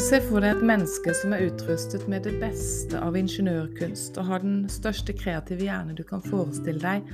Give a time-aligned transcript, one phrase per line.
[0.00, 4.40] Se for deg et menneske som er utrustet med det beste av ingeniørkunst og har
[4.40, 7.10] den største kreative hjerne du kan forestille deg,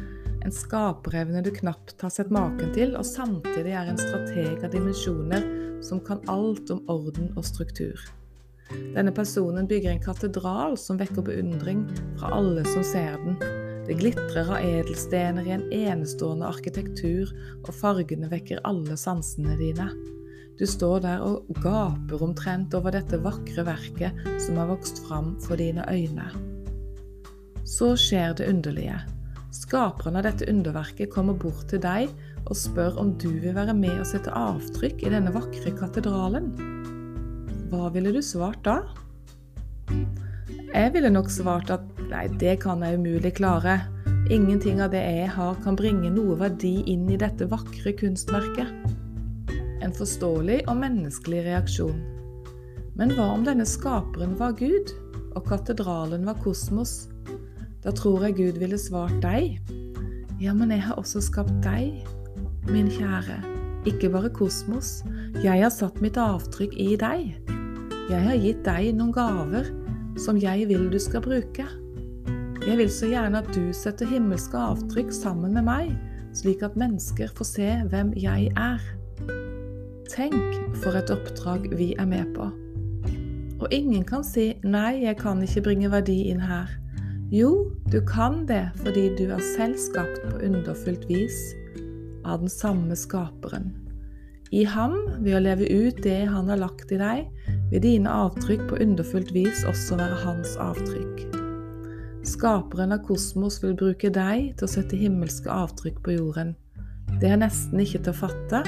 [0.47, 5.43] en skaperevne du knapt har sett maken til, og samtidig er en strateg av dimensjoner
[5.83, 7.99] som kan alt om orden og struktur.
[8.95, 11.83] Denne personen bygger en katedral som vekker beundring
[12.21, 13.41] fra alle som ser den.
[13.91, 17.35] Det glitrer av edelstener i en enestående arkitektur,
[17.67, 19.91] og fargene vekker alle sansene dine.
[20.57, 25.61] Du står der og gaper omtrent over dette vakre verket som har vokst fram for
[25.61, 26.31] dine øyne.
[27.67, 28.97] Så skjer det underlige.
[29.53, 32.09] Skaperen av dette underverket kommer bort til deg
[32.47, 36.53] og spør om du vil være med og sette avtrykk i denne vakre katedralen.
[37.69, 38.79] Hva ville du svart da?
[40.73, 43.81] Jeg ville nok svart at nei, det kan jeg umulig klare.
[44.33, 48.86] Ingenting av det jeg har kan bringe noe verdi inn i dette vakre kunstverket.
[49.85, 51.99] En forståelig og menneskelig reaksjon.
[52.97, 54.95] Men hva om denne skaperen var Gud,
[55.37, 57.11] og katedralen var kosmos?
[57.85, 59.59] Da tror jeg Gud ville svart deg.
[60.41, 62.01] Ja, men jeg har også skapt deg,
[62.73, 63.39] min kjære.
[63.87, 65.03] Ikke bare kosmos.
[65.45, 67.37] Jeg har satt mitt avtrykk i deg.
[68.11, 69.69] Jeg har gitt deg noen gaver
[70.19, 71.67] som jeg vil du skal bruke.
[72.67, 75.93] Jeg vil så gjerne at du setter himmelske avtrykk sammen med meg,
[76.35, 78.83] slik at mennesker får se hvem jeg er.
[80.13, 82.47] Tenk for et oppdrag vi er med på.
[83.61, 86.71] Og ingen kan si 'nei, jeg kan ikke bringe verdi inn her'.
[87.33, 91.55] Jo, du kan det fordi du er selv skapt på underfullt vis
[92.25, 93.73] av den samme skaperen.
[94.53, 97.27] I ham, ved å leve ut det han har lagt i deg,
[97.71, 101.27] vil dine avtrykk på underfullt vis også være hans avtrykk.
[102.23, 106.55] Skaperen av kosmos vil bruke deg til å sette himmelske avtrykk på jorden.
[107.21, 108.63] Det er nesten ikke til å fatte,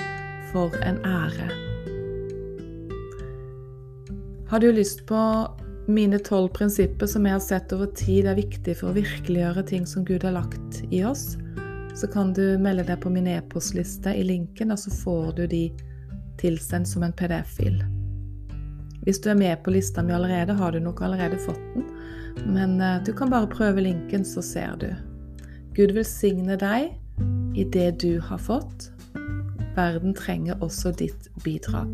[0.52, 1.48] for en ære.
[4.48, 5.20] Har du lyst på
[5.88, 9.86] mine tolv prinsipper som jeg har sett over tid er viktige for å virkeliggjøre ting
[9.88, 11.36] som Gud har lagt i oss,
[11.96, 15.62] så kan du melde deg på min e-postliste i linken, og så får du de
[16.38, 17.80] tilsendt som en PDF-fil.
[19.02, 21.88] Hvis du er med på lista mi allerede, har du nok allerede fått den,
[22.46, 24.88] men eh, du kan bare prøve linken, så ser du.
[25.74, 26.92] Gud velsigne deg
[27.58, 28.90] i det du har fått,
[29.78, 31.86] Verden trenger også ditt bidrag.